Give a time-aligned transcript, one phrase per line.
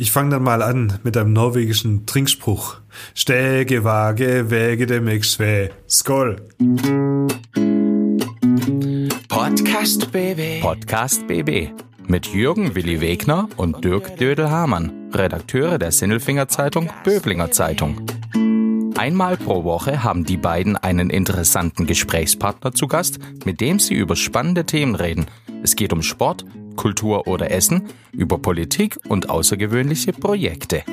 [0.00, 2.76] Ich fange dann mal an mit einem norwegischen Trinkspruch.
[3.14, 5.70] Stege, Waage, Wäge dem Schwä.
[5.88, 6.36] Skoll.
[9.28, 10.60] Podcast BB.
[10.62, 11.72] Podcast BB.
[12.06, 18.00] Mit Jürgen Willi Wegner und Dirk Dödel-Hamann, Redakteure der Sinnelfinger Zeitung Böblinger Zeitung.
[18.96, 24.14] Einmal pro Woche haben die beiden einen interessanten Gesprächspartner zu Gast, mit dem sie über
[24.14, 25.26] spannende Themen reden.
[25.64, 26.44] Es geht um Sport,
[26.78, 27.82] Kultur oder Essen,
[28.12, 30.84] über Politik und außergewöhnliche Projekte.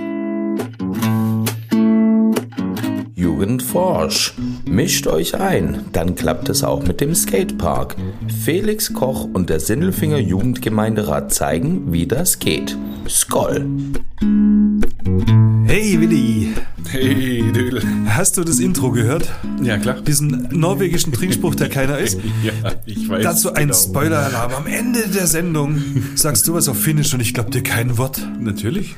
[3.13, 4.33] Jugendforsch.
[4.65, 7.95] Mischt euch ein, dann klappt es auch mit dem Skatepark.
[8.43, 12.75] Felix Koch und der Sindelfinger Jugendgemeinderat zeigen, wie das geht.
[13.07, 13.65] Skoll.
[15.67, 16.53] Hey Willi,
[16.89, 17.81] Hey, Dödel.
[18.15, 19.29] Hast du das Intro gehört?
[19.61, 20.01] Ja, klar.
[20.01, 22.19] Diesen norwegischen Trinkspruch, der keiner ist?
[22.43, 23.23] Ja, ich weiß.
[23.23, 23.73] Dazu ein genau.
[23.73, 24.53] Spoiler-Alarm.
[24.53, 25.81] Am Ende der Sendung
[26.15, 28.21] sagst du was auf Finnisch und ich glaub dir kein Wort.
[28.39, 28.95] Natürlich.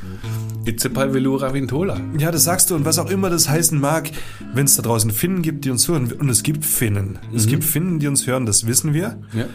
[0.65, 2.01] Itzepal Velura Vintola.
[2.17, 4.09] Ja, das sagst du und was auch immer das heißen mag,
[4.53, 6.11] wenn es da draußen Finnen gibt, die uns hören.
[6.11, 7.19] Und es gibt Finnen.
[7.33, 9.21] Es gibt Finnen, die uns hören, das wissen wir.
[9.33, 9.45] Ja.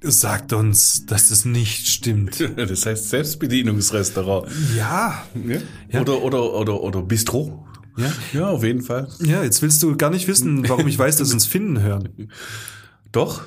[0.00, 2.38] Sagt uns, dass das nicht stimmt.
[2.56, 4.48] Das heißt Selbstbedienungsrestaurant.
[4.76, 5.24] Ja.
[5.46, 5.58] Ja.
[5.90, 6.00] Ja.
[6.02, 7.64] Oder, oder, oder, oder Bistro.
[7.98, 8.12] Ja.
[8.32, 9.08] Ja, auf jeden Fall.
[9.20, 12.30] Ja, jetzt willst du gar nicht wissen, warum ich weiß, dass uns Finnen hören.
[13.12, 13.42] Doch.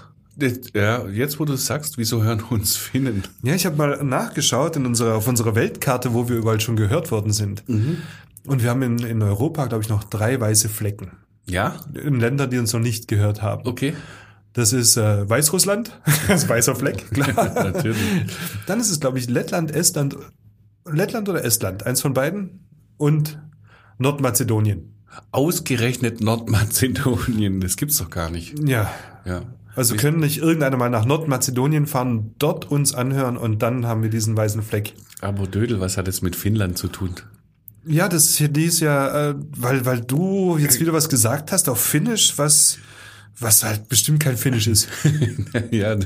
[0.73, 3.23] Ja, jetzt wo du es sagst, wieso hören uns Finnen?
[3.43, 7.11] Ja, ich habe mal nachgeschaut in unserer, auf unserer Weltkarte, wo wir überall schon gehört
[7.11, 7.63] worden sind.
[7.67, 11.11] Und wir haben in, in Europa, glaube ich, noch drei weiße Flecken.
[11.47, 11.75] Ja?
[11.93, 13.67] In Ländern, die uns noch nicht gehört haben.
[13.67, 13.93] Okay.
[14.53, 17.53] Das ist äh, Weißrussland, das ist weißer Fleck, klar.
[17.53, 17.97] Natürlich.
[18.65, 20.17] Dann ist es, glaube ich, Lettland, Estland,
[20.89, 22.67] Lettland oder Estland, eins von beiden.
[22.97, 23.39] Und
[24.01, 24.93] Nordmazedonien.
[25.31, 28.57] Ausgerechnet Nordmazedonien, das gibt's doch gar nicht.
[28.67, 28.91] Ja.
[29.25, 29.43] Ja.
[29.75, 34.09] Also können nicht irgendeiner mal nach Nordmazedonien fahren, dort uns anhören und dann haben wir
[34.09, 34.93] diesen weißen Fleck.
[35.21, 37.15] Aber Dödel, was hat es mit Finnland zu tun?
[37.85, 41.81] Ja, das hier ist ja, äh, weil, weil du jetzt wieder was gesagt hast auf
[41.81, 42.77] Finnisch, was,
[43.39, 44.87] was halt bestimmt kein Finnisch ist.
[45.71, 45.97] ja,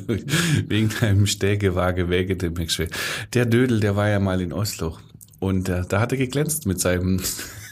[0.68, 2.54] wegen deinem Stägewaage Wäge dem.
[3.34, 4.98] Der Dödel, der war ja mal in Oslo.
[5.40, 7.20] Und äh, da hat er geglänzt mit seinem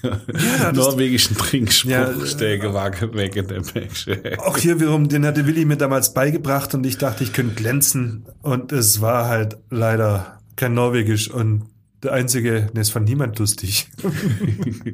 [0.03, 4.37] das- norwegischen Trinkspruch, Ja, äh, Stägewaage Wäge dem Mexschwe.
[4.39, 8.25] Auch hier wiederum, den hatte Willi mir damals beigebracht und ich dachte, ich könnte glänzen.
[8.41, 11.63] Und es war halt leider kein Norwegisch und
[12.03, 13.87] der einzige, ne, es fand niemand lustig.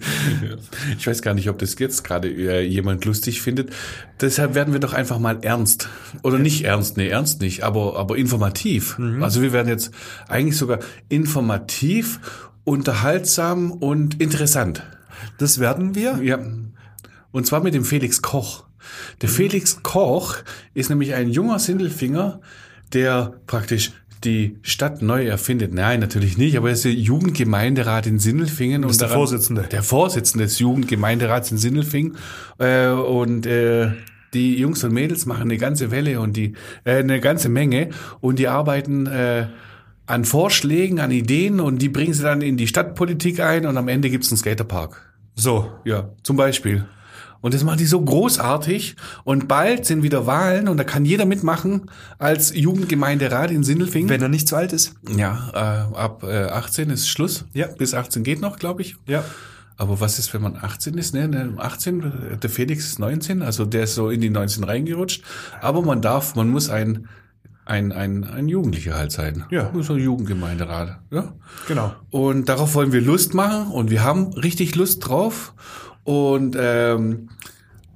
[0.98, 3.72] Ich weiß gar nicht, ob das jetzt gerade äh, jemand lustig findet.
[4.22, 5.90] Deshalb werden wir doch einfach mal ernst.
[6.24, 8.98] Oder nicht ernst, nee, ernst nicht, aber, aber informativ.
[8.98, 9.24] Mhm.
[9.24, 9.92] Also wir werden jetzt
[10.28, 12.20] eigentlich sogar informativ,
[12.64, 14.84] unterhaltsam und interessant.
[15.38, 16.20] Das werden wir.
[16.24, 16.40] Ja.
[17.32, 18.66] Und zwar mit dem Felix Koch.
[19.22, 20.38] Der Felix Koch
[20.74, 22.42] ist nämlich ein junger Sindelfinger,
[22.94, 23.92] der praktisch
[24.24, 25.74] die Stadt neu erfindet.
[25.74, 28.84] Nein, natürlich nicht, aber er ist der Jugendgemeinderat in Sindelfingen.
[28.84, 29.62] ist der daran- Vorsitzende.
[29.72, 32.18] Der Vorsitzende des Jugendgemeinderats in Sindelfingen.
[32.58, 33.92] Äh, und äh,
[34.34, 36.54] die Jungs und Mädels machen eine ganze Welle und die
[36.84, 39.48] äh, eine ganze Menge und die arbeiten äh,
[40.06, 43.88] an Vorschlägen, an Ideen und die bringen sie dann in die Stadtpolitik ein und am
[43.88, 45.09] Ende gibt's einen Skaterpark.
[45.40, 45.72] So.
[45.86, 46.86] Ja, zum Beispiel.
[47.42, 48.98] Und das machen die so großartig.
[49.24, 54.10] Und bald sind wieder Wahlen und da kann jeder mitmachen als Jugendgemeinderat in Sindelfingen.
[54.10, 54.96] Wenn er nicht zu alt ist.
[55.16, 57.46] ja, äh, ab äh, 18 ist Schluss.
[57.54, 57.68] Ja.
[57.68, 58.98] Bis 18 geht noch, glaube ich.
[59.08, 59.24] Ja.
[59.78, 61.14] Aber was ist, wenn man 18 ist?
[61.14, 64.66] Ne, ne, 18, äh, der Felix ist 19, also der ist so in die 19
[64.66, 65.24] reingerutscht.
[65.62, 67.08] Aber man darf, man muss ein,
[67.70, 69.46] ein, ein, ein Jugendlicher halt sein.
[69.52, 69.72] Ja.
[69.80, 71.00] So ein Jugendgemeinderat.
[71.12, 71.34] Ja.
[71.68, 71.94] Genau.
[72.10, 75.54] Und darauf wollen wir Lust machen und wir haben richtig Lust drauf
[76.04, 77.30] und ähm,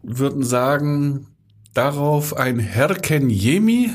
[0.04, 1.28] würden sagen,
[1.74, 3.90] darauf ein Herken Jemi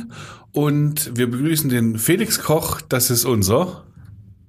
[0.53, 3.85] und wir begrüßen den Felix Koch, das ist unser.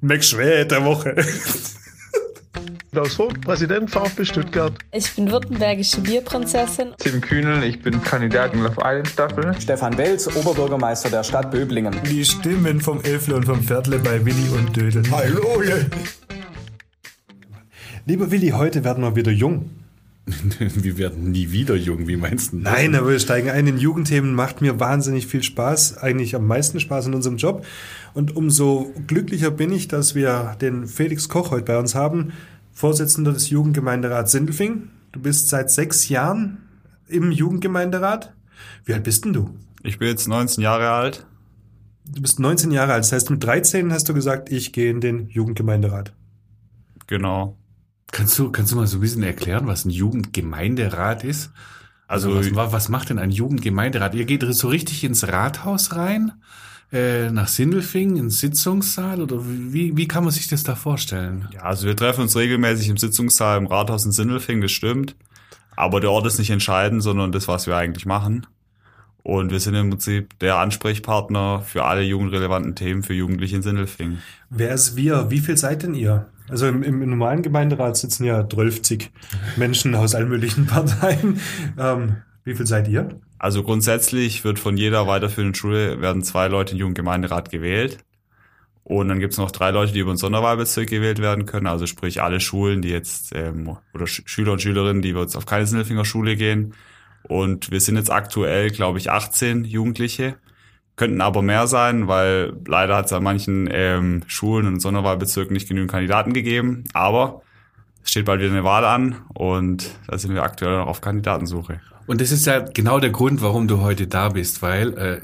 [0.02, 1.16] Max Schwä der Woche.
[2.92, 4.74] Klaus Vogt, Präsident VfB Stuttgart.
[4.92, 6.88] Ich bin württembergische Bierprinzessin.
[6.98, 9.54] Tim Kühnel, ich bin Kandidat in Love Island Staffel.
[9.62, 11.96] Stefan Welz, Oberbürgermeister der Stadt Böblingen.
[12.10, 15.04] Die Stimmen vom Elfle und vom Pferdle bei Willi und Dödel.
[15.12, 15.62] Hallo!
[18.08, 19.70] Lieber Willi, heute werden wir wieder jung.
[20.60, 22.58] wir werden nie wieder jung, wie meinst du?
[22.58, 22.74] das?
[22.74, 26.80] Nein, aber wir steigen ein in Jugendthemen, macht mir wahnsinnig viel Spaß, eigentlich am meisten
[26.80, 27.66] Spaß in unserem Job.
[28.16, 32.34] Und umso glücklicher bin ich, dass wir den Felix Koch heute bei uns haben,
[32.84, 34.88] Vorsitzender des Jugendgemeinderats Sindelfing.
[35.12, 36.60] Du bist seit sechs Jahren
[37.10, 38.34] im Jugendgemeinderat.
[38.86, 39.54] Wie alt bist denn du?
[39.84, 41.26] Ich bin jetzt 19 Jahre alt.
[42.06, 43.04] Du bist 19 Jahre alt.
[43.04, 46.14] Das heißt, mit 13 hast du gesagt, ich gehe in den Jugendgemeinderat.
[47.08, 47.58] Genau.
[48.14, 51.52] Kannst du, kannst du mal so ein bisschen erklären, was ein Jugendgemeinderat ist?
[52.08, 54.16] Also Also- was, was macht denn ein Jugendgemeinderat?
[54.16, 56.32] Ihr geht so richtig ins Rathaus rein?
[56.92, 61.48] Äh, nach Sindelfingen ins Sitzungssaal oder wie, wie kann man sich das da vorstellen?
[61.54, 65.16] Ja, also wir treffen uns regelmäßig im Sitzungssaal im Rathaus in Sindelfingen, das stimmt.
[65.76, 68.48] Aber der Ort ist nicht entscheidend, sondern das, was wir eigentlich machen.
[69.24, 74.20] Und wir sind im Prinzip der Ansprechpartner für alle jugendrelevanten Themen für Jugendliche in Sindelfingen.
[74.50, 75.30] Wer ist wir?
[75.30, 76.28] Wie viel seid denn ihr?
[76.50, 79.10] Also im, im normalen Gemeinderat sitzen ja 12
[79.58, 81.40] Menschen aus allen möglichen Parteien.
[81.78, 83.10] Ähm, wie viel seid ihr?
[83.40, 88.00] Also grundsätzlich wird von jeder weiterführenden Schule werden zwei Leute in Jugendgemeinderat gewählt.
[88.84, 91.68] Und dann gibt es noch drei Leute, die über den Sonderwahlbezirk gewählt werden können.
[91.68, 95.46] Also sprich alle Schulen, die jetzt ähm, oder Sch Schüler und Schülerinnen, die jetzt auf
[95.46, 96.74] keine Sindelfinger Schule gehen.
[97.24, 100.36] Und wir sind jetzt aktuell, glaube ich, 18 Jugendliche.
[100.96, 105.70] Könnten aber mehr sein, weil leider hat es an manchen ähm, Schulen und Sonderwahlbezirken nicht
[105.70, 106.84] genügend Kandidaten gegeben.
[106.94, 107.44] Aber
[108.04, 111.80] es steht bald wieder eine Wahl an und da sind wir aktuell noch auf Kandidatensuche.
[112.10, 115.22] Und das ist ja genau der Grund, warum du heute da bist, weil äh,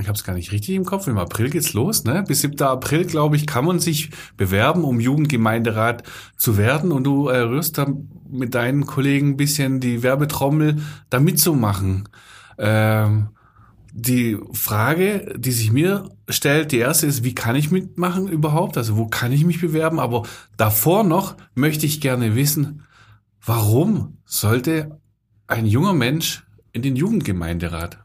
[0.00, 1.06] ich habe es gar nicht richtig im Kopf.
[1.08, 2.24] Im April geht's los, ne?
[2.26, 2.58] Bis 7.
[2.62, 4.08] April, glaube ich, kann man sich
[4.38, 6.02] bewerben, um Jugendgemeinderat
[6.38, 6.90] zu werden.
[6.90, 7.86] Und du äh, rührst da
[8.30, 12.08] mit deinen Kollegen ein bisschen die Werbetrommel, da mitzumachen.
[12.56, 13.28] Ähm,
[13.92, 18.76] die Frage, die sich mir stellt, die erste ist, wie kann ich mitmachen überhaupt?
[18.76, 19.98] Also wo kann ich mich bewerben?
[19.98, 20.24] Aber
[20.56, 22.84] davor noch möchte ich gerne wissen,
[23.44, 25.00] warum sollte
[25.46, 27.98] ein junger Mensch in den Jugendgemeinderat?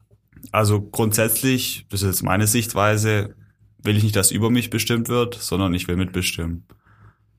[0.52, 3.36] Also grundsätzlich, das ist jetzt meine Sichtweise,
[3.84, 6.66] will ich nicht, dass über mich bestimmt wird, sondern ich will mitbestimmen.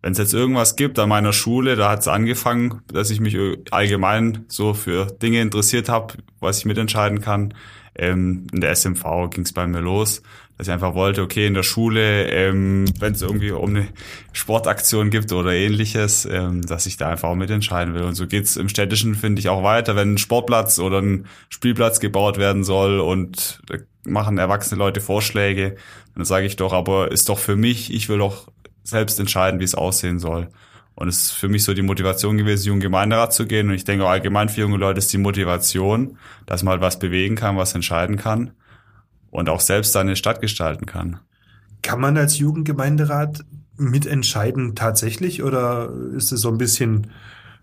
[0.02, 3.36] Wenn es jetzt irgendwas gibt an meiner Schule, da hat es angefangen, dass ich mich
[3.72, 7.54] allgemein so für Dinge interessiert habe, was ich mitentscheiden kann.
[7.98, 10.22] Ähm, in der SMV ging es bei mir los,
[10.56, 13.88] dass ich einfach wollte, okay, in der Schule, ähm, wenn es irgendwie um eine
[14.32, 18.02] Sportaktion gibt oder ähnliches, ähm, dass ich da einfach auch mitentscheiden will.
[18.02, 22.00] Und so geht's im Städtischen, finde ich, auch weiter, wenn ein Sportplatz oder ein Spielplatz
[22.00, 23.60] gebaut werden soll und
[24.04, 25.76] machen erwachsene Leute Vorschläge,
[26.14, 28.48] dann sage ich doch, aber ist doch für mich, ich will doch
[28.82, 30.48] selbst entscheiden, wie es aussehen soll.
[30.96, 33.68] Und es ist für mich so die Motivation gewesen, jungen Gemeinderat zu gehen.
[33.68, 36.16] Und ich denke auch allgemein für junge Leute ist die Motivation,
[36.46, 38.52] dass man halt was bewegen kann, was entscheiden kann
[39.30, 41.20] und auch selbst seine Stadt gestalten kann.
[41.82, 43.44] Kann man als Jugendgemeinderat
[43.76, 47.08] mitentscheiden tatsächlich oder ist es so ein bisschen,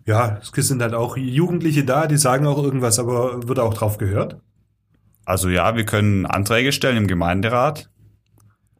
[0.06, 3.98] ja, es sind halt auch Jugendliche da, die sagen auch irgendwas, aber wird auch drauf
[3.98, 4.38] gehört?
[5.26, 7.90] Also ja, wir können Anträge stellen im Gemeinderat.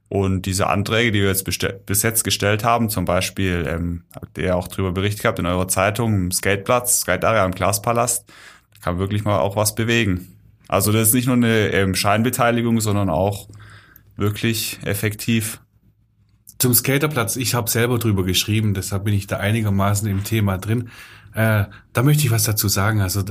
[0.10, 1.44] Und diese Anträge, die wir jetzt
[1.86, 5.68] bis jetzt gestellt haben, zum Beispiel, ähm, habt ihr auch darüber berichtet gehabt in eurer
[5.68, 8.30] Zeitung, im Skateplatz, Skate Area im Glaspalast,
[8.74, 10.38] da kann wirklich mal auch was bewegen.
[10.68, 13.48] Also das ist nicht nur eine ähm, Scheinbeteiligung, sondern auch
[14.16, 15.62] wirklich effektiv.
[16.60, 20.90] Zum Skaterplatz, ich habe selber drüber geschrieben, deshalb bin ich da einigermaßen im Thema drin.
[21.34, 23.02] Äh, da möchte ich was dazu sagen.
[23.02, 23.24] Also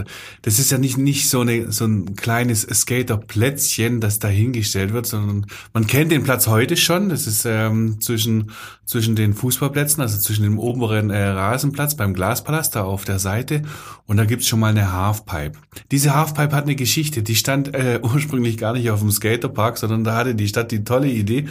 [0.42, 5.46] das ist ja nicht nicht so eine so ein kleines Skaterplätzchen, das dahingestellt wird, sondern
[5.72, 7.08] man kennt den Platz heute schon.
[7.08, 8.52] Das ist ähm, zwischen
[8.86, 13.62] zwischen den Fußballplätzen, also zwischen dem oberen äh, Rasenplatz beim Glaspalast da auf der Seite
[14.06, 15.58] und da gibt's schon mal eine Halfpipe.
[15.90, 17.22] Diese Halfpipe hat eine Geschichte.
[17.22, 20.84] Die stand äh, ursprünglich gar nicht auf dem Skaterpark, sondern da hatte die Stadt die
[20.84, 21.46] tolle Idee,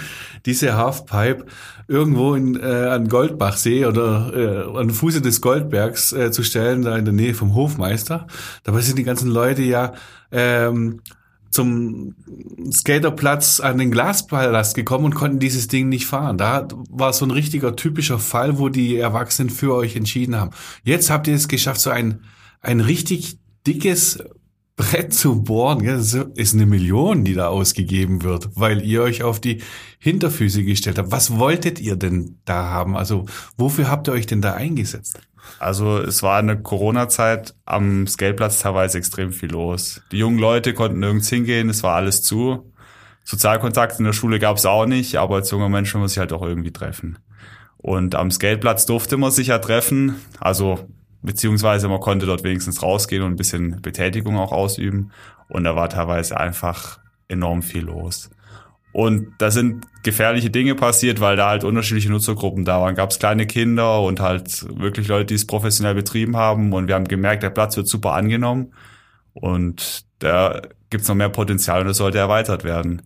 [0.45, 1.45] diese Halfpipe
[1.87, 7.00] irgendwo in, äh, an Goldbachsee oder äh, an Fuße des Goldbergs äh, zu stellen, da
[7.01, 8.27] in der Nähe vom Hofmeister.
[8.63, 9.93] Dabei sind die ganzen Leute ja
[10.31, 11.01] ähm,
[11.51, 12.15] zum
[12.71, 16.37] Skaterplatz an den Glaspalast gekommen und konnten dieses Ding nicht fahren.
[16.37, 20.51] Da war so ein richtiger typischer Fall, wo die Erwachsenen für euch entschieden haben.
[20.83, 22.21] Jetzt habt ihr es geschafft, so ein,
[22.61, 24.23] ein richtig dickes
[24.81, 25.85] Brett zu bohren.
[25.85, 29.61] Das ist eine Million, die da ausgegeben wird, weil ihr euch auf die
[29.99, 31.11] Hinterfüße gestellt habt.
[31.11, 32.97] Was wolltet ihr denn da haben?
[32.97, 33.25] Also
[33.57, 35.19] wofür habt ihr euch denn da eingesetzt?
[35.59, 40.01] Also es war in der Corona-Zeit am Skateplatz teilweise extrem viel los.
[40.11, 42.73] Die jungen Leute konnten nirgends hingehen, es war alles zu.
[43.23, 46.33] Sozialkontakt in der Schule gab es auch nicht, aber als junger Mensch muss sich halt
[46.33, 47.19] auch irgendwie treffen.
[47.77, 50.87] Und am Skateplatz durfte man sich ja treffen, also
[51.21, 55.11] beziehungsweise man konnte dort wenigstens rausgehen und ein bisschen Betätigung auch ausüben.
[55.47, 58.29] Und da war teilweise einfach enorm viel los.
[58.93, 62.95] Und da sind gefährliche Dinge passiert, weil da halt unterschiedliche Nutzergruppen da waren.
[62.95, 66.73] Gab es kleine Kinder und halt wirklich Leute, die es professionell betrieben haben.
[66.73, 68.73] Und wir haben gemerkt, der Platz wird super angenommen.
[69.33, 73.01] Und da gibt's noch mehr Potenzial und das sollte erweitert werden.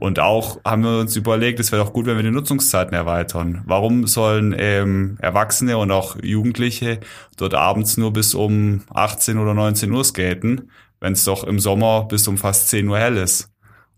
[0.00, 3.60] Und auch haben wir uns überlegt, es wäre doch gut, wenn wir die Nutzungszeiten erweitern.
[3.66, 7.00] Warum sollen ähm, Erwachsene und auch Jugendliche
[7.36, 12.06] dort abends nur bis um 18 oder 19 Uhr skaten, wenn es doch im Sommer
[12.08, 13.50] bis um fast 10 Uhr hell ist?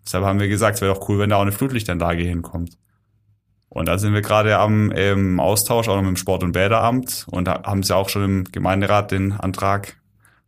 [0.04, 2.76] Deshalb haben wir gesagt, es wäre doch cool, wenn da auch eine Flutlichtanlage hinkommt.
[3.68, 7.26] Und da sind wir gerade am ähm, Austausch auch noch mit dem Sport- und Bäderamt
[7.30, 9.98] und haben sie auch schon im Gemeinderat den Antrag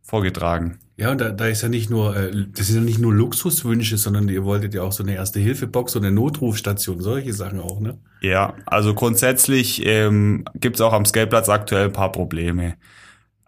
[0.01, 0.79] vorgetragen.
[0.97, 3.97] Ja, und da, da ist ja nicht nur, äh, das sind ja nicht nur Luxuswünsche,
[3.97, 7.97] sondern ihr wolltet ja auch so eine Erste-Hilfe-Box, so eine Notrufstation, solche Sachen auch, ne?
[8.21, 12.75] Ja, also grundsätzlich ähm, gibt es auch am Skateplatz aktuell ein paar Probleme.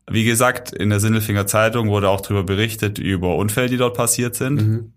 [0.09, 4.35] Wie gesagt, in der Sindelfinger Zeitung wurde auch darüber berichtet, über Unfälle, die dort passiert
[4.35, 4.61] sind.
[4.61, 4.93] Mhm.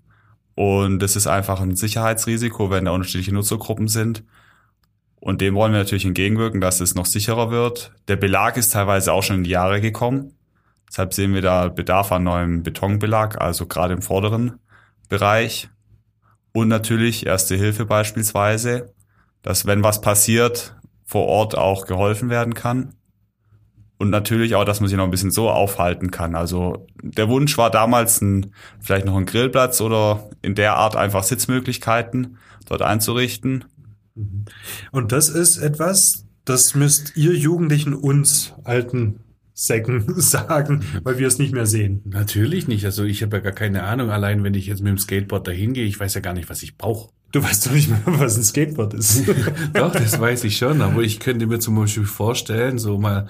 [0.56, 4.24] Und es ist einfach ein Sicherheitsrisiko, wenn da unterschiedliche Nutzergruppen sind.
[5.20, 7.92] Und dem wollen wir natürlich entgegenwirken, dass es noch sicherer wird.
[8.08, 10.34] Der Belag ist teilweise auch schon in die Jahre gekommen.
[10.90, 14.58] Deshalb sehen wir da Bedarf an neuem Betonbelag, also gerade im vorderen
[15.08, 15.70] Bereich.
[16.52, 18.92] Und natürlich Erste Hilfe beispielsweise,
[19.42, 22.94] dass wenn was passiert, vor Ort auch geholfen werden kann.
[23.98, 26.34] Und natürlich auch, dass man sich noch ein bisschen so aufhalten kann.
[26.34, 31.22] Also der Wunsch war damals ein, vielleicht noch ein Grillplatz oder in der Art einfach
[31.22, 33.64] Sitzmöglichkeiten dort einzurichten.
[34.90, 39.20] Und das ist etwas, das müsst ihr Jugendlichen uns alten
[39.60, 42.00] Säcken sagen, weil wir es nicht mehr sehen.
[42.06, 42.86] Natürlich nicht.
[42.86, 44.10] Also ich habe ja gar keine Ahnung.
[44.10, 46.62] Allein wenn ich jetzt mit dem Skateboard dahin gehe, ich weiß ja gar nicht, was
[46.62, 47.10] ich brauche.
[47.30, 49.28] Du weißt doch nicht mehr, was ein Skateboard ist.
[49.74, 50.80] Doch, das weiß ich schon.
[50.80, 53.28] Aber ich könnte mir zum Beispiel vorstellen, so mal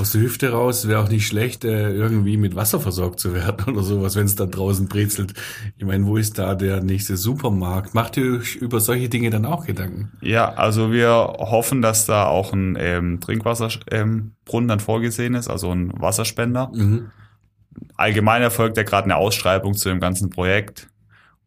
[0.00, 3.64] aus der Hüfte raus, wäre auch nicht schlecht, äh, irgendwie mit Wasser versorgt zu werden
[3.74, 5.34] oder sowas, wenn es da draußen brezelt.
[5.76, 7.94] Ich meine, wo ist da der nächste Supermarkt?
[7.94, 10.12] Macht ihr euch über solche Dinge dann auch Gedanken?
[10.20, 15.70] Ja, also wir hoffen, dass da auch ein ähm, Trinkwasserbrunnen ähm, dann vorgesehen ist, also
[15.70, 16.70] ein Wasserspender.
[16.74, 17.10] Mhm.
[17.96, 20.88] Allgemein erfolgt ja gerade eine Ausschreibung zu dem ganzen Projekt.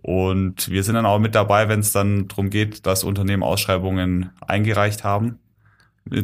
[0.04, 4.32] Und wir sind dann auch mit dabei, wenn es dann darum geht, dass Unternehmen Ausschreibungen
[4.46, 5.40] eingereicht haben,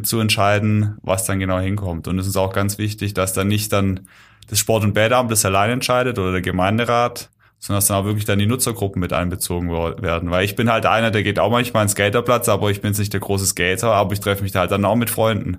[0.02, 2.08] zu entscheiden, was dann genau hinkommt.
[2.08, 4.00] Und es ist auch ganz wichtig, dass dann nicht dann
[4.48, 8.24] das Sport- und Bäderamt das allein entscheidet oder der Gemeinderat, sondern dass dann auch wirklich
[8.24, 10.30] dann die Nutzergruppen mit einbezogen werden.
[10.30, 12.98] Weil ich bin halt einer, der geht auch manchmal ins Skaterplatz, aber ich bin jetzt
[12.98, 15.58] nicht der große Skater, aber ich treffe mich da halt dann auch mit Freunden.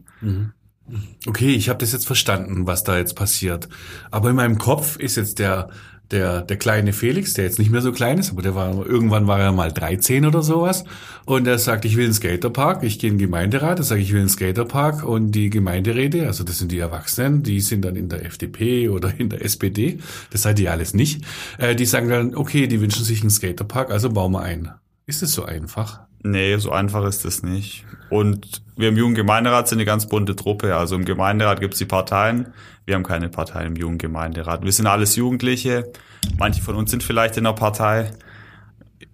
[1.28, 3.70] Okay, ich habe das jetzt verstanden, was da jetzt passiert.
[4.10, 5.70] Aber in meinem Kopf ist jetzt der
[6.12, 9.28] der der kleine Felix, der jetzt nicht mehr so klein ist, aber der war irgendwann
[9.28, 10.84] war er mal 13 oder sowas
[11.26, 14.12] und er sagt, ich will einen Skaterpark, ich gehe in den Gemeinderat, er sagt, ich
[14.12, 18.10] will einen Skaterpark und die Gemeinderäte, also das sind die Erwachsenen, die sind dann in
[18.10, 20.00] der FDP oder in der SPD,
[20.30, 21.24] das seid ihr alles nicht.
[21.58, 24.72] Äh, die sagen dann, okay, die wünschen sich einen Skaterpark, also bauen wir einen.
[25.06, 26.11] Ist es so einfach?
[26.24, 27.86] Nee, so einfach ist es nicht.
[28.10, 30.76] Und wir im Jugendgemeinderat sind eine ganz bunte Truppe.
[30.76, 32.54] Also im Gemeinderat gibt's die Parteien.
[32.86, 34.64] Wir haben keine Parteien im Jugendgemeinderat.
[34.64, 35.92] Wir sind alles Jugendliche.
[36.38, 38.12] Manche von uns sind vielleicht in einer Partei.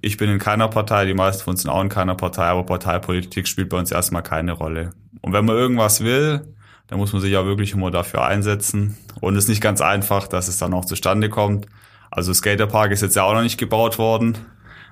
[0.02, 2.64] Ich bin in keiner Partei, die meisten von uns sind auch in keiner Partei, aber
[2.64, 4.92] Parteipolitik spielt bei uns erstmal keine Rolle.
[5.22, 6.54] Und wenn man irgendwas will,
[6.88, 8.98] dann muss man sich ja wirklich immer dafür einsetzen.
[9.22, 11.68] Und es ist nicht ganz einfach, dass es dann auch zustande kommt.
[12.12, 14.38] Also Skaterpark ist jetzt ja auch noch nicht gebaut worden,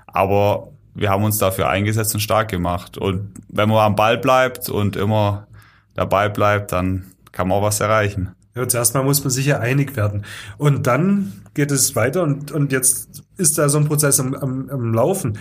[0.08, 2.98] aber wir haben uns dafür eingesetzt und stark gemacht.
[2.98, 5.48] Und wenn man am Ball bleibt und immer
[5.94, 8.34] dabei bleibt, dann kann man auch was erreichen.
[8.56, 10.26] Ja, zuerst mal muss man sich ja einig werden.
[10.58, 14.70] Und dann geht es weiter und, und jetzt ist da so ein Prozess am, am,
[14.70, 15.38] am Laufen.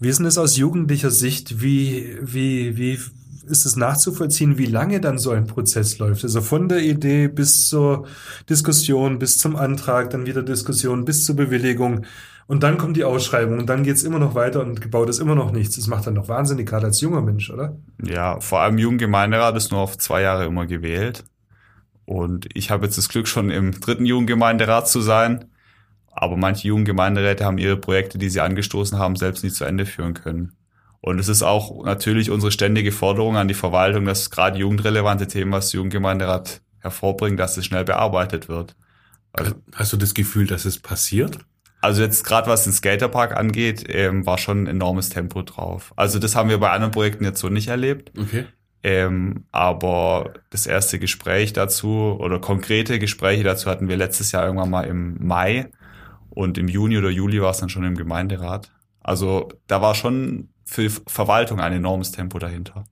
[0.00, 1.60] Wie ist denn es aus jugendlicher Sicht?
[1.60, 2.98] Wie, wie, wie
[3.46, 6.24] ist es nachzuvollziehen, wie lange dann so ein Prozess läuft?
[6.24, 8.06] Also von der Idee bis zur
[8.48, 12.04] Diskussion, bis zum Antrag, dann wieder Diskussion, bis zur Bewilligung.
[12.46, 15.34] Und dann kommt die Ausschreibung und dann geht's immer noch weiter und gebaut ist immer
[15.34, 15.76] noch nichts.
[15.76, 17.76] Das macht dann doch wahnsinnig, gerade als junger Mensch, oder?
[18.02, 21.24] Ja, vor allem Jugendgemeinderat ist nur auf zwei Jahre immer gewählt.
[22.04, 25.46] Und ich habe jetzt das Glück, schon im dritten Jugendgemeinderat zu sein.
[26.12, 30.14] Aber manche Jugendgemeinderäte haben ihre Projekte, die sie angestoßen haben, selbst nicht zu Ende führen
[30.14, 30.52] können.
[31.00, 35.52] Und es ist auch natürlich unsere ständige Forderung an die Verwaltung, dass gerade jugendrelevante Themen,
[35.52, 38.76] was der Jugendgemeinderat hervorbringt, dass es schnell bearbeitet wird.
[39.32, 41.38] Also, Hast du das Gefühl, dass es passiert?
[41.80, 45.92] also jetzt gerade was den Skaterpark angeht, ähm, war schon ein enormes Tempo drauf.
[45.94, 48.12] Also das haben wir bei anderen Projekten jetzt so nicht erlebt.
[48.18, 48.46] Okay.
[48.82, 54.70] Ähm, aber das erste Gespräch dazu oder konkrete Gespräche dazu hatten wir letztes Jahr irgendwann
[54.70, 55.70] mal im Mai
[56.30, 58.72] und im Juni oder Juli war es dann schon im Gemeinderat.
[59.00, 62.84] Also da war schon für Verwaltung ein enormes Tempo dahinter.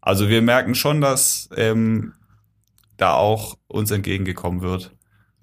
[0.00, 2.12] Also wir merken schon, dass ähm,
[2.96, 4.94] da auch uns entgegengekommen wird.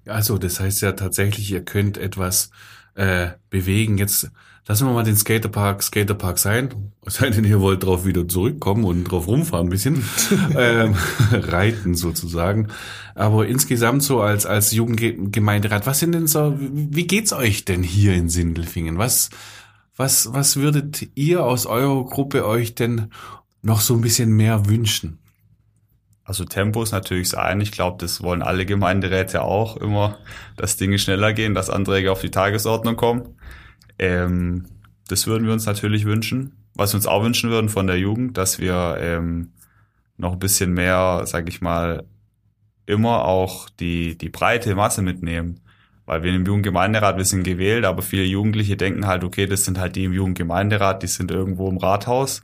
[0.06, 2.50] Also, das heißt ja tatsächlich, ihr könnt etwas
[2.94, 3.98] äh, bewegen.
[3.98, 4.30] Jetzt
[4.66, 6.92] lassen wir mal den Skaterpark Skaterpark sein.
[7.04, 10.04] Es sei denn, ihr wollt drauf wieder zurückkommen und drauf rumfahren ein bisschen.
[10.56, 10.94] ähm,
[11.32, 12.68] reiten sozusagen.
[13.14, 18.14] Aber insgesamt so als, als Jugendgemeinderat, was sind denn so, wie geht's euch denn hier
[18.14, 18.98] in Sindelfingen?
[18.98, 19.30] Was,
[20.00, 23.10] was, was würdet ihr aus eurer Gruppe euch denn
[23.60, 25.18] noch so ein bisschen mehr wünschen?
[26.24, 27.62] Also Tempo ist natürlich eine.
[27.62, 30.16] Ich glaube, das wollen alle Gemeinderäte auch immer,
[30.56, 33.36] dass Dinge schneller gehen, dass Anträge auf die Tagesordnung kommen.
[33.98, 34.66] Ähm,
[35.06, 36.56] das würden wir uns natürlich wünschen.
[36.74, 39.52] Was wir uns auch wünschen würden von der Jugend, dass wir ähm,
[40.16, 42.06] noch ein bisschen mehr, sag ich mal,
[42.86, 45.60] immer auch die, die breite Masse mitnehmen.
[46.10, 49.78] Weil wir im Jugendgemeinderat, wir sind gewählt, aber viele Jugendliche denken halt, okay, das sind
[49.78, 52.42] halt die im Jugendgemeinderat, die sind irgendwo im Rathaus.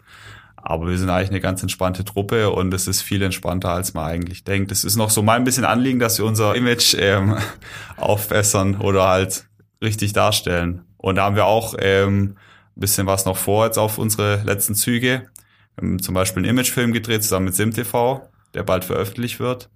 [0.55, 4.05] Aber wir sind eigentlich eine ganz entspannte Truppe und es ist viel entspannter, als man
[4.05, 4.71] eigentlich denkt.
[4.71, 7.39] Es ist noch so mein bisschen Anliegen, dass wir unser Image ähm,
[7.97, 9.49] aufbessern oder halt
[9.83, 10.85] richtig darstellen.
[10.97, 12.37] Und da haben wir auch ähm,
[12.77, 15.27] ein bisschen was noch vor jetzt auf unsere letzten Züge.
[15.75, 18.21] Wir haben zum Beispiel einen Imagefilm gedreht zusammen mit SimTV,
[18.55, 19.71] der bald veröffentlicht wird.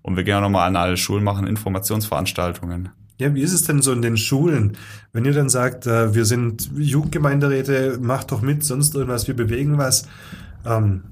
[0.00, 2.90] Und wir gehen auch nochmal an alle Schulen, machen Informationsveranstaltungen.
[3.22, 4.76] Ja, wie ist es denn so in den Schulen?
[5.12, 9.78] Wenn ihr dann sagt, äh, wir sind Jugendgemeinderäte, macht doch mit, sonst irgendwas, wir bewegen
[9.78, 10.08] was.
[10.66, 11.04] Ähm,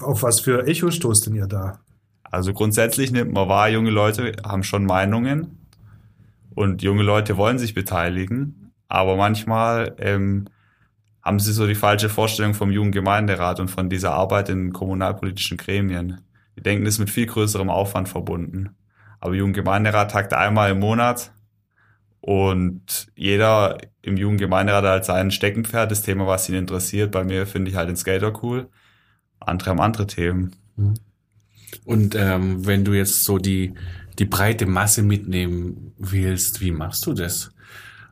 [0.00, 1.78] auf was für Echo stoßt denn ihr da?
[2.22, 5.58] Also grundsätzlich nimmt man wahr, junge Leute haben schon Meinungen
[6.54, 10.46] und junge Leute wollen sich beteiligen, aber manchmal ähm,
[11.22, 16.22] haben sie so die falsche Vorstellung vom Jugendgemeinderat und von dieser Arbeit in kommunalpolitischen Gremien.
[16.56, 18.70] Die denken, das ist mit viel größerem Aufwand verbunden.
[19.20, 21.32] Aber Jugendgemeinderat tagt einmal im Monat
[22.20, 27.12] und jeder im Jugendgemeinderat hat halt sein Steckenpferd, das Thema, was ihn interessiert.
[27.12, 28.68] Bei mir finde ich halt den Skater cool.
[29.38, 30.56] Andere haben andere Themen.
[31.84, 33.74] Und ähm, wenn du jetzt so die,
[34.18, 37.52] die breite Masse mitnehmen willst, wie machst du das?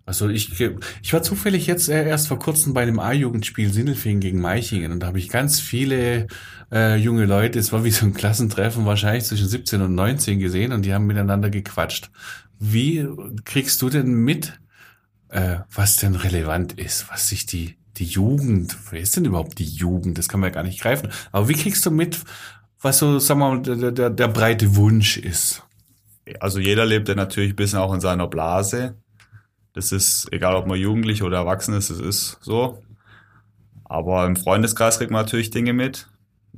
[0.06, 4.40] Also ich, ich war zufällig jetzt äh, erst vor kurzem bei einem A-Jugendspiel Sindelfingen gegen
[4.40, 6.26] Meichingen und da habe ich ganz viele
[6.70, 10.72] äh, junge Leute, es war wie so ein Klassentreffen, wahrscheinlich zwischen 17 und 19 gesehen
[10.72, 12.10] und die haben miteinander gequatscht.
[12.58, 13.08] Wie
[13.44, 14.60] kriegst du denn mit,
[15.28, 19.64] äh, was denn relevant ist, was sich die, die Jugend, wer ist denn überhaupt die
[19.64, 20.18] Jugend?
[20.18, 21.08] Das kann man ja gar nicht greifen.
[21.32, 22.20] Aber wie kriegst du mit,
[22.80, 25.62] was so, sagen wir mal, der, der, der breite Wunsch ist?
[26.40, 28.96] Also jeder lebt ja natürlich ein bisschen auch in seiner Blase.
[29.74, 32.82] Das ist, egal ob man jugendlich oder erwachsen ist, es ist so.
[33.84, 36.08] Aber im Freundeskreis kriegt man natürlich Dinge mit.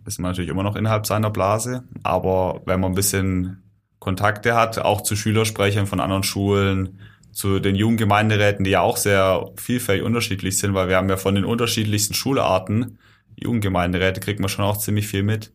[0.05, 1.83] Ist man natürlich immer noch innerhalb seiner Blase.
[2.05, 3.65] Aber wenn man ein bisschen
[3.99, 7.01] Kontakte hat, auch zu Schülersprechern von anderen Schulen,
[7.33, 11.35] zu den Jugendgemeinderäten, die ja auch sehr vielfältig unterschiedlich sind, weil wir haben ja von
[11.35, 12.99] den unterschiedlichsten Schularten
[13.37, 15.53] Jugendgemeinderäte, kriegt man schon auch ziemlich viel mit.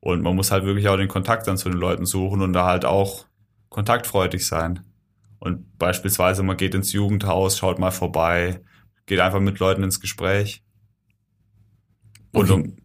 [0.00, 2.66] Und man muss halt wirklich auch den Kontakt dann zu den Leuten suchen und da
[2.66, 3.26] halt auch
[3.68, 4.80] kontaktfreudig sein.
[5.44, 8.62] Und beispielsweise man geht ins Jugendhaus, schaut mal vorbei,
[9.04, 10.64] geht einfach mit Leuten ins Gespräch.
[12.32, 12.78] Und, und,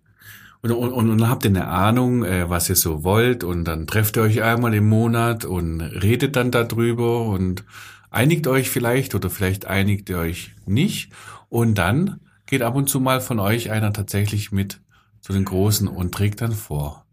[0.62, 3.88] und, und, und dann habt ihr eine Ahnung, äh, was ihr so wollt und dann
[3.88, 7.64] trefft ihr euch einmal im Monat und redet dann darüber und
[8.10, 11.14] einigt euch vielleicht oder vielleicht einigt ihr euch nicht
[11.48, 14.82] und dann geht ab und zu mal von euch einer tatsächlich mit
[15.22, 17.06] zu den Großen und trägt dann vor.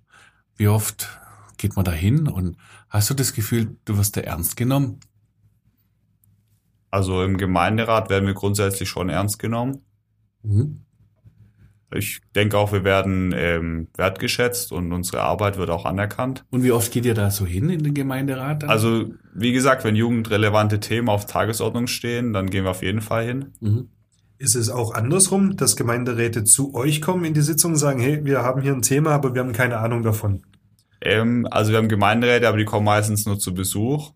[0.56, 1.20] Wie oft
[1.56, 2.56] geht man da hin und
[2.88, 4.98] hast du das Gefühl, du wirst da ernst genommen?
[6.90, 9.82] Also im Gemeinderat werden wir grundsätzlich schon ernst genommen.
[10.42, 10.82] Mhm.
[11.94, 16.44] Ich denke auch, wir werden ähm, wertgeschätzt und unsere Arbeit wird auch anerkannt.
[16.50, 18.64] Und wie oft geht ihr da so hin in den Gemeinderat?
[18.64, 18.70] Dann?
[18.70, 23.24] Also wie gesagt, wenn jugendrelevante Themen auf Tagesordnung stehen, dann gehen wir auf jeden Fall
[23.24, 23.52] hin.
[23.60, 23.88] Mhm.
[24.38, 28.24] Ist es auch andersrum, dass Gemeinderäte zu euch kommen in die Sitzung und sagen, hey,
[28.24, 30.42] wir haben hier ein Thema, aber wir haben keine Ahnung davon?
[31.00, 34.12] Ähm, also wir haben Gemeinderäte, aber die kommen meistens nur zu Besuch.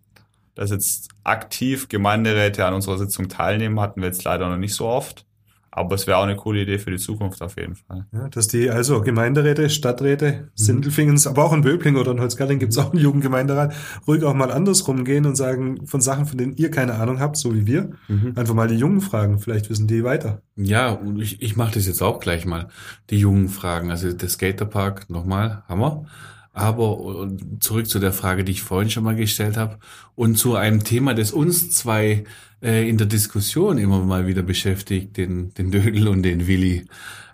[0.54, 4.86] Dass jetzt aktiv Gemeinderäte an unserer Sitzung teilnehmen, hatten wir jetzt leider noch nicht so
[4.86, 5.26] oft.
[5.72, 8.04] Aber es wäre auch eine coole Idee für die Zukunft auf jeden Fall.
[8.12, 12.72] Ja, dass die, also Gemeinderäte, Stadträte, Sindelfingens, aber auch in Böbling oder in Holzgarling gibt
[12.72, 13.72] es auch einen Jugendgemeinderat,
[14.04, 17.36] ruhig auch mal andersrum gehen und sagen, von Sachen, von denen ihr keine Ahnung habt,
[17.36, 18.32] so wie wir, Mhm.
[18.34, 20.42] einfach mal die Jungen fragen, vielleicht wissen die weiter.
[20.56, 22.66] Ja, und ich, ich mache das jetzt auch gleich mal.
[23.10, 23.92] Die jungen Fragen.
[23.92, 26.04] Also der Skaterpark, nochmal, Hammer.
[26.52, 27.28] Aber
[27.60, 29.78] zurück zu der Frage, die ich vorhin schon mal gestellt habe
[30.16, 32.24] und zu einem Thema, das uns zwei
[32.62, 36.86] äh, in der Diskussion immer mal wieder beschäftigt, den, den Dödel und den Willi.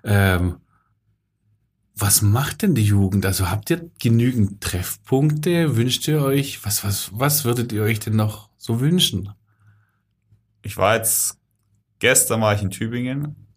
[0.04, 0.56] Ähm,
[1.98, 3.24] was macht denn die Jugend?
[3.24, 5.76] Also habt ihr genügend Treffpunkte?
[5.76, 9.30] Wünscht ihr euch, was, was, was würdet ihr euch denn noch so wünschen?
[10.62, 11.38] Ich war jetzt,
[11.98, 13.48] gestern war ich in Tübingen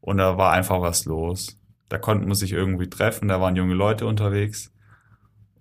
[0.00, 1.58] und da war einfach was los.
[1.90, 4.72] Da konnten wir sich irgendwie treffen, da waren junge Leute unterwegs.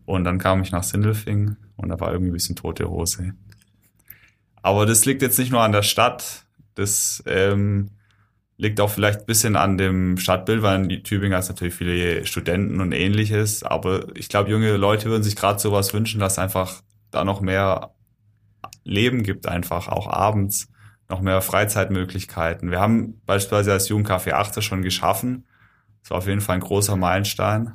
[0.06, 3.34] Und dann kam ich nach Sindelfingen und da war irgendwie ein bisschen tote Hose.
[4.62, 7.92] Aber das liegt jetzt nicht nur an der Stadt, das ähm,
[8.58, 12.82] liegt auch vielleicht ein bisschen an dem Stadtbild, weil in Tübingen hat natürlich viele Studenten
[12.82, 13.64] und ähnliches.
[13.64, 17.92] Aber ich glaube, junge Leute würden sich gerade sowas wünschen, dass einfach da noch mehr
[18.84, 20.70] Leben gibt, einfach auch abends,
[21.10, 22.72] noch mehr Freizeitmöglichkeiten.
[22.72, 25.46] Wir haben beispielsweise als Jugendcafé 8 schon geschaffen.
[26.02, 27.74] Das war auf jeden Fall ein großer Meilenstein.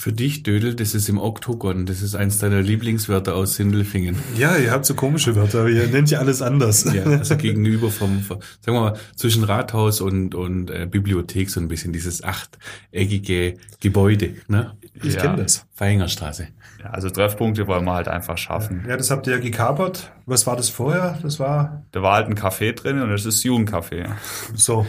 [0.00, 1.84] Für dich, Dödel, das ist im Oktogon.
[1.84, 4.14] Das ist eins deiner Lieblingswörter aus Sindelfingen.
[4.36, 6.84] Ja, ihr habt so komische Wörter, aber ihr nennt ja alles anders.
[6.94, 11.58] Ja, also gegenüber vom, vom sagen wir mal, zwischen Rathaus und, und äh, Bibliothek so
[11.58, 14.34] ein bisschen dieses achteckige Gebäude.
[14.46, 14.76] Ne?
[15.02, 15.22] Ich Ja.
[15.22, 15.66] kenne das.
[15.74, 16.46] Feingerstraße.
[16.80, 18.84] Ja, also Treffpunkte wollen wir halt einfach schaffen.
[18.88, 20.12] Ja, das habt ihr ja gekapert.
[20.26, 21.18] Was war das vorher?
[21.22, 24.06] Das war Da war halt ein Café drin und das ist Jugendcafé.
[24.54, 24.86] so.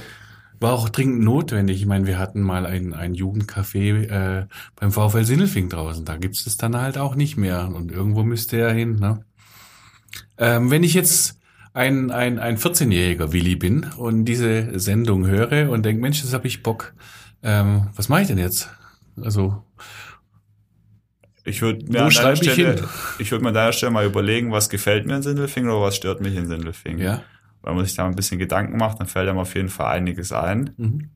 [0.60, 1.78] War auch dringend notwendig.
[1.80, 6.04] Ich meine, wir hatten mal ein, ein Jugendcafé äh, beim VfL Sindelfing draußen.
[6.06, 7.70] Da gibt's es dann halt auch nicht mehr.
[7.74, 8.96] Und irgendwo müsste er hin.
[8.96, 9.24] Ne?
[10.38, 11.40] Ähm, wenn ich jetzt
[11.74, 16.48] ein, ein, ein 14-jähriger Willi bin und diese Sendung höre und denke, Mensch, das habe
[16.48, 16.94] ich Bock.
[17.44, 18.70] Ähm, was mache ich denn jetzt?
[19.22, 19.64] Also,
[21.44, 22.88] Ich würde mir an deiner schreibe ich Stelle, hin?
[23.18, 25.96] ich würde mir an deiner Stelle mal überlegen, was gefällt mir in Sindelfingen oder was
[25.96, 27.00] stört mich in Sindelfingen.
[27.00, 27.24] ja.
[27.62, 30.32] Wenn man sich da ein bisschen Gedanken macht, dann fällt einem auf jeden Fall einiges
[30.32, 30.74] ein.
[30.78, 31.10] Mhm.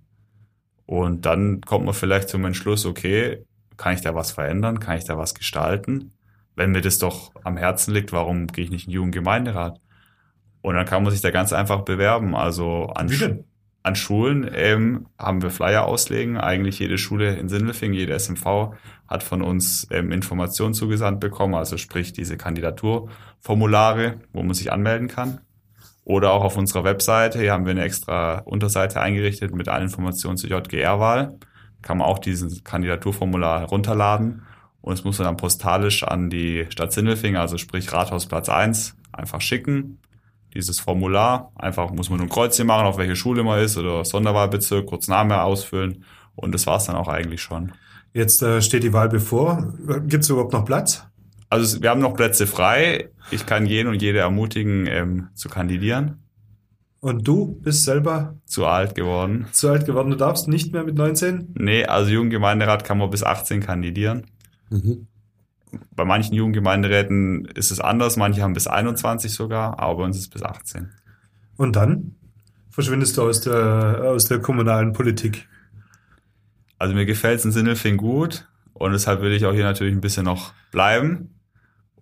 [0.85, 3.45] Und dann kommt man vielleicht zum Entschluss, okay,
[3.77, 4.79] kann ich da was verändern?
[4.79, 6.13] Kann ich da was gestalten?
[6.55, 9.79] Wenn mir das doch am Herzen liegt, warum gehe ich nicht in den Jugendgemeinderat?
[10.61, 12.35] Und dann kann man sich da ganz einfach bewerben.
[12.35, 13.43] Also an, denn?
[13.83, 16.37] an Schulen ähm, haben wir Flyer auslegen.
[16.37, 18.73] Eigentlich jede Schule in Sindelfingen, jede SMV
[19.07, 21.55] hat von uns ähm, Informationen zugesandt bekommen.
[21.55, 25.41] Also sprich diese Kandidaturformulare, wo man sich anmelden kann.
[26.05, 30.37] Oder auch auf unserer Webseite, hier haben wir eine extra Unterseite eingerichtet mit allen Informationen
[30.37, 31.37] zur JGR-Wahl.
[31.81, 34.43] Kann man auch dieses Kandidaturformular herunterladen.
[34.81, 39.39] Und es muss man dann postalisch an die Stadt Sindelfingen, also sprich Rathausplatz 1, einfach
[39.39, 39.99] schicken.
[40.53, 44.03] Dieses Formular, einfach muss man nur ein Kreuzchen machen, auf welche Schule man ist oder
[44.03, 46.03] Sonderwahlbezirk, kurz Name ausfüllen.
[46.35, 47.71] Und das war's dann auch eigentlich schon.
[48.13, 49.73] Jetzt äh, steht die Wahl bevor.
[50.05, 51.05] Gibt es überhaupt noch Platz?
[51.53, 53.11] Also wir haben noch Plätze frei.
[53.29, 56.23] Ich kann jeden und jede ermutigen, ähm, zu kandidieren.
[56.99, 59.45] Und du bist selber Zu alt geworden.
[59.51, 60.09] zu alt geworden.
[60.09, 61.53] Du darfst nicht mehr mit 19?
[61.53, 64.25] Nee, also Jugendgemeinderat kann man bis 18 kandidieren.
[64.71, 65.05] Mhm.
[65.95, 70.23] Bei manchen Jugendgemeinderäten ist es anders, manche haben bis 21 sogar, aber bei uns ist
[70.23, 70.89] es bis 18.
[71.55, 72.15] Und dann
[72.71, 75.47] verschwindest du aus der, aus der kommunalen Politik.
[76.79, 80.01] Also mir gefällt es in Sindelfing gut und deshalb will ich auch hier natürlich ein
[80.01, 81.29] bisschen noch bleiben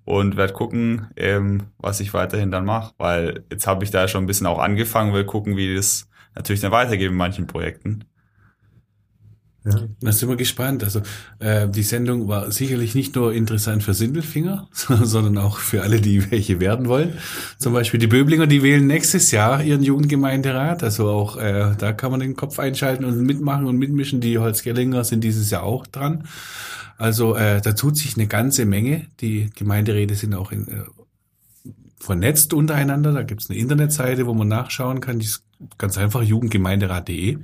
[0.06, 4.24] und werde gucken, ähm, was ich weiterhin dann mache, weil jetzt habe ich da schon
[4.24, 8.06] ein bisschen auch angefangen, will gucken, wie das natürlich dann weitergeht in manchen Projekten.
[9.64, 9.76] Ja.
[10.00, 10.84] Da sind wir gespannt.
[10.84, 11.02] Also
[11.38, 16.32] äh, die Sendung war sicherlich nicht nur interessant für Sindelfinger, sondern auch für alle, die
[16.32, 17.14] welche werden wollen.
[17.60, 20.84] Zum Beispiel die Böblinger, die wählen nächstes Jahr ihren Jugendgemeinderat.
[20.84, 24.20] Also auch äh, da kann man den Kopf einschalten und mitmachen und mitmischen.
[24.20, 26.24] Die Holzgellinger sind dieses Jahr auch dran.
[27.02, 29.08] Also äh, da tut sich eine ganze Menge.
[29.22, 30.84] Die Gemeinderäte sind auch in, äh,
[32.00, 33.12] vernetzt untereinander.
[33.12, 35.18] Da gibt's eine Internetseite, wo man nachschauen kann.
[35.18, 35.44] Die ist
[35.80, 37.40] ganz einfach jugendgemeinderat.de.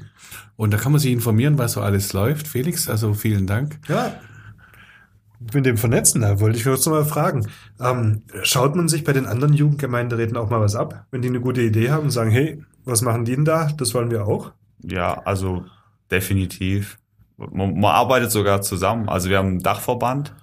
[0.58, 2.48] Und da kann man sich informieren, was so alles läuft.
[2.48, 3.80] Felix, also vielen Dank.
[3.88, 4.14] Ja.
[5.52, 7.48] Mit dem Vernetzen, da wollte ich kurz noch mal fragen.
[7.80, 11.42] Ähm, schaut man sich bei den anderen Jugendgemeinderäten auch mal was ab, wenn die eine
[11.42, 13.72] gute Idee haben und sagen, hey, was machen die denn da?
[13.76, 14.52] Das wollen wir auch.
[14.84, 15.66] Ja, also
[16.12, 17.00] definitiv.
[17.38, 19.10] Man, man arbeitet sogar zusammen.
[19.10, 20.34] Also wir haben einen Dachverband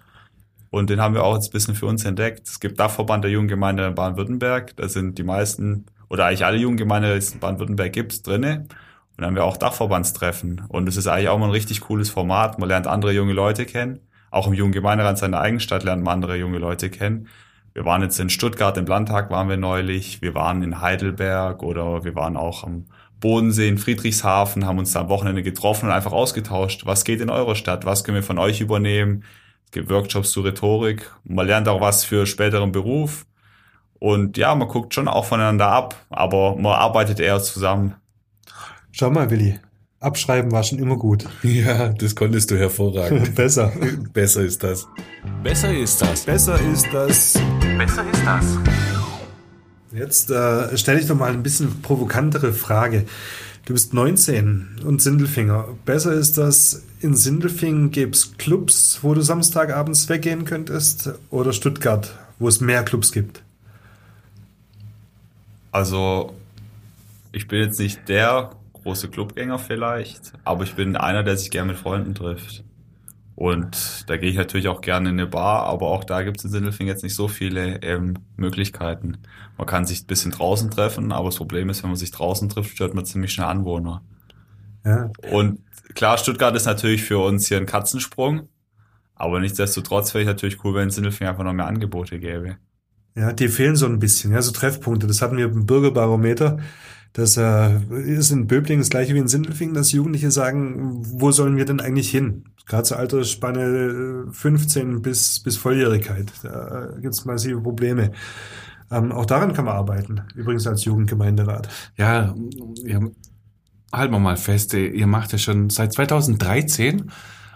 [0.70, 2.48] und den haben wir auch jetzt ein bisschen für uns entdeckt.
[2.48, 4.76] Es gibt Dachverband der Jugendgemeinde in Baden-Württemberg.
[4.76, 8.66] Da sind die meisten oder eigentlich alle Jugendgemeinden, die es in Baden-Württemberg gibt, drinne.
[9.16, 10.64] Und dann haben wir auch Dachverbandstreffen.
[10.68, 12.58] Und es ist eigentlich auch mal ein richtig cooles Format.
[12.58, 14.00] Man lernt andere junge Leute kennen.
[14.30, 17.28] Auch im Jugendgemeinderat seiner eigenen Stadt lernt man andere junge Leute kennen.
[17.72, 20.22] Wir waren jetzt in Stuttgart, im Landtag waren wir neulich.
[20.22, 22.86] Wir waren in Heidelberg oder wir waren auch am
[23.24, 26.84] Bodensee in Friedrichshafen, haben uns da am Wochenende getroffen und einfach ausgetauscht.
[26.84, 27.86] Was geht in eurer Stadt?
[27.86, 29.24] Was können wir von euch übernehmen?
[29.64, 31.10] Es gibt Workshops zu Rhetorik.
[31.24, 33.24] Man lernt auch was für späteren Beruf.
[33.98, 37.94] Und ja, man guckt schon auch voneinander ab, aber man arbeitet eher zusammen.
[38.92, 39.58] Schau mal, Willi.
[40.00, 41.26] Abschreiben war schon immer gut.
[41.42, 43.34] Ja, das konntest du hervorragend.
[43.34, 43.72] Besser.
[44.12, 44.86] Besser ist das.
[45.42, 46.26] Besser ist das.
[46.26, 47.38] Besser ist das.
[47.78, 48.93] Besser ist das.
[49.94, 53.04] Jetzt äh, stelle ich doch mal ein bisschen provokantere Frage.
[53.64, 55.68] Du bist 19 und Sindelfinger.
[55.84, 62.12] Besser ist das, in Sindelfingen gäbe es Clubs, wo du Samstagabends weggehen könntest, oder Stuttgart,
[62.38, 63.42] wo es mehr Clubs gibt?
[65.70, 66.34] Also,
[67.32, 71.72] ich bin jetzt nicht der große Clubgänger vielleicht, aber ich bin einer, der sich gerne
[71.72, 72.64] mit Freunden trifft.
[73.36, 76.44] Und da gehe ich natürlich auch gerne in eine Bar, aber auch da gibt es
[76.44, 79.18] in Sindelfingen jetzt nicht so viele ähm, Möglichkeiten.
[79.58, 82.48] Man kann sich ein bisschen draußen treffen, aber das Problem ist, wenn man sich draußen
[82.48, 84.02] trifft, stört man ziemlich schnell Anwohner.
[84.84, 85.10] Ja.
[85.32, 85.60] Und
[85.94, 88.48] klar, Stuttgart ist natürlich für uns hier ein Katzensprung,
[89.16, 92.56] aber nichtsdestotrotz wäre ich natürlich cool, wenn es in Sindelfingen einfach noch mehr Angebote gäbe.
[93.16, 95.06] Ja, die fehlen so ein bisschen, ja, so Treffpunkte.
[95.06, 96.58] Das hatten wir im Bürgerbarometer.
[97.12, 101.56] Das äh, ist in Böblingen das gleiche wie in Sindelfingen, dass Jugendliche sagen, wo sollen
[101.56, 102.44] wir denn eigentlich hin?
[102.66, 106.32] Gerade zur Altersspanne äh, 15 bis, bis Volljährigkeit.
[106.42, 108.12] Da gibt es massive Probleme.
[108.90, 111.68] Ähm, auch daran kann man arbeiten, übrigens als Jugendgemeinderat.
[111.96, 112.34] Ja,
[112.84, 113.00] ja
[113.92, 117.10] halten wir mal fest, ihr macht ja schon seit 2013,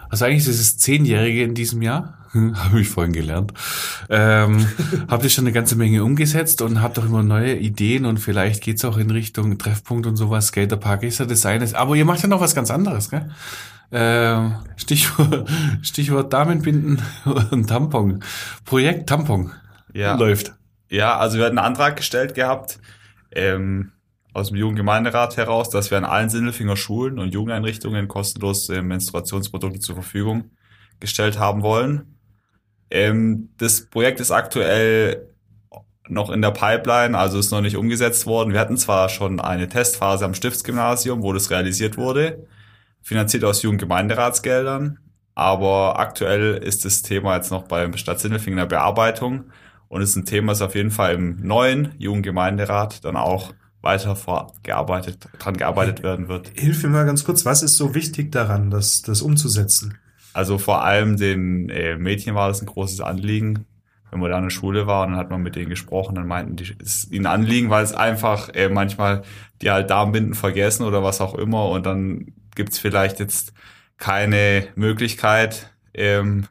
[0.09, 3.53] also eigentlich ist es Zehnjährige in diesem Jahr, habe ich vorhin gelernt,
[4.09, 4.65] ähm,
[5.07, 8.63] habt ihr schon eine ganze Menge umgesetzt und habt auch immer neue Ideen und vielleicht
[8.63, 11.67] geht's auch in Richtung Treffpunkt und sowas, Skaterpark ist ja das eine.
[11.75, 13.29] Aber ihr macht ja noch was ganz anderes, gell?
[13.91, 15.49] Ähm, Stichwort,
[15.81, 17.01] Stichwort Damenbinden
[17.51, 18.23] und Tampon.
[18.65, 19.51] Projekt Tampon
[19.93, 20.15] Ja.
[20.15, 20.53] läuft.
[20.89, 22.79] Ja, also wir hatten einen Antrag gestellt gehabt,
[23.31, 23.91] ähm,
[24.33, 29.79] aus dem Jugendgemeinderat heraus, dass wir an allen Sindelfinger Schulen und Jugendeinrichtungen kostenlos äh, Menstruationsprodukte
[29.79, 30.51] zur Verfügung
[30.99, 32.15] gestellt haben wollen.
[32.91, 35.27] Ähm, das Projekt ist aktuell
[36.07, 38.51] noch in der Pipeline, also ist noch nicht umgesetzt worden.
[38.53, 42.47] Wir hatten zwar schon eine Testphase am Stiftsgymnasium, wo das realisiert wurde,
[43.01, 44.99] finanziert aus Jugendgemeinderatsgeldern,
[45.35, 49.45] aber aktuell ist das Thema jetzt noch beim Stadt Sindelfingen in der Bearbeitung
[49.87, 55.29] und ist ein Thema, das auf jeden Fall im neuen Jugendgemeinderat dann auch weiter vorgearbeitet,
[55.39, 56.51] dran gearbeitet werden wird.
[56.55, 59.97] Hilf mir mal ganz kurz, was ist so wichtig daran, das, das umzusetzen?
[60.33, 63.65] Also vor allem den äh, Mädchen war das ein großes Anliegen.
[64.11, 66.27] Wenn man da in der Schule war und dann hat man mit denen gesprochen, dann
[66.27, 69.23] meinten die, es ist ihnen Anliegen, weil es einfach äh, manchmal
[69.61, 73.53] die halt Darmbinden vergessen oder was auch immer und dann gibt's vielleicht jetzt
[73.97, 76.47] keine Möglichkeit, ähm,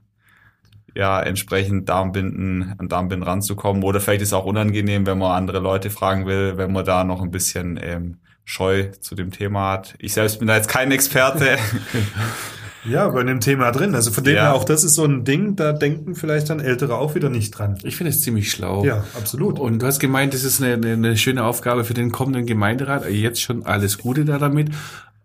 [0.94, 3.82] ja, entsprechend Darmbinden, an Darmbinden ranzukommen.
[3.84, 7.04] Oder vielleicht ist es auch unangenehm, wenn man andere Leute fragen will, wenn man da
[7.04, 9.94] noch ein bisschen ähm, Scheu zu dem Thema hat.
[9.98, 11.58] Ich selbst bin da jetzt kein Experte.
[12.84, 13.94] Ja, bei dem Thema drin.
[13.94, 14.42] Also von dem Ja.
[14.42, 17.50] her auch das ist so ein Ding, da denken vielleicht dann Ältere auch wieder nicht
[17.50, 17.78] dran.
[17.82, 18.84] Ich finde es ziemlich schlau.
[18.84, 19.58] Ja, absolut.
[19.58, 23.08] Und du hast gemeint, das ist eine, eine, eine schöne Aufgabe für den kommenden Gemeinderat.
[23.10, 24.70] Jetzt schon alles Gute da damit.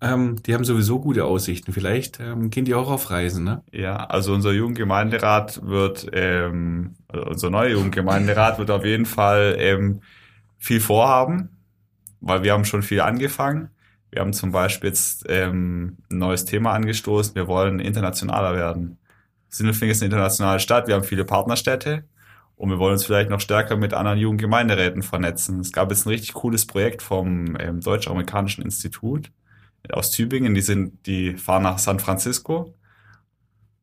[0.01, 1.71] Ähm, die haben sowieso gute Aussichten.
[1.71, 3.63] Vielleicht ähm, gehen die auch auf Reisen, ne?
[3.71, 10.01] Ja, also unser Jugendgemeinderat wird, ähm, also unser neuer Jugendgemeinderat wird auf jeden Fall ähm,
[10.57, 11.49] viel vorhaben,
[12.19, 13.69] weil wir haben schon viel angefangen.
[14.13, 17.33] Wir haben zum Beispiel jetzt ähm, ein neues Thema angestoßen.
[17.33, 18.99] Wir wollen internationaler werden.
[19.49, 20.87] Sindelfingen ist eine internationale Stadt.
[20.87, 22.03] Wir haben viele Partnerstädte
[22.55, 25.59] und wir wollen uns vielleicht noch stärker mit anderen Jugendgemeinderäten vernetzen.
[25.59, 29.31] Es gab jetzt ein richtig cooles Projekt vom ähm, Deutsch-Amerikanischen Institut
[29.91, 30.53] aus Tübingen.
[30.53, 32.75] Die sind, die fahren nach San Francisco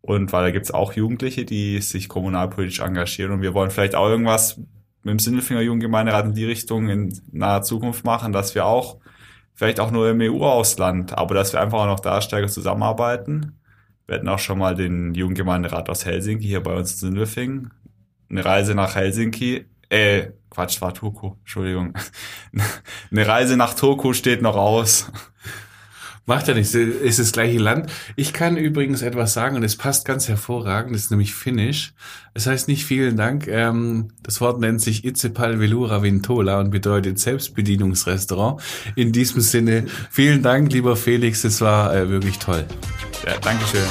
[0.01, 3.33] und weil da gibt's auch Jugendliche, die sich kommunalpolitisch engagieren.
[3.33, 4.59] Und wir wollen vielleicht auch irgendwas
[5.03, 8.99] mit dem Sindelfinger Jugendgemeinderat in die Richtung in naher Zukunft machen, dass wir auch,
[9.61, 13.61] vielleicht auch nur im EU-Ausland, aber dass wir einfach auch noch da stärker zusammenarbeiten.
[14.07, 17.70] Wir hatten auch schon mal den Jugendgemeinderat aus Helsinki hier bei uns in Sindelfingen.
[18.31, 21.92] Eine Reise nach Helsinki, äh, Quatsch, war Turku, Entschuldigung.
[23.11, 25.12] Eine Reise nach Turku steht noch aus.
[26.26, 27.90] Macht ja nichts, ist das gleiche Land.
[28.14, 31.92] Ich kann übrigens etwas sagen und es passt ganz hervorragend, das ist nämlich Finnisch.
[32.35, 37.18] Es heißt nicht vielen Dank, ähm, das Wort nennt sich Itsepal Velura Vintola und bedeutet
[37.18, 38.61] Selbstbedienungsrestaurant.
[38.94, 42.64] In diesem Sinne, vielen Dank, lieber Felix, das war äh, wirklich toll.
[43.26, 43.87] Ja, Dankeschön.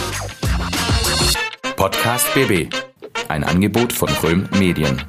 [1.75, 2.73] Podcast BB.
[3.27, 5.01] Ein Angebot von Röhm Medien.